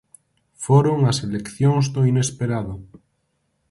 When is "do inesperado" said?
1.95-2.73